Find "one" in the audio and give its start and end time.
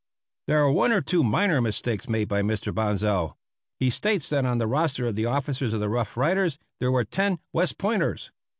0.71-0.91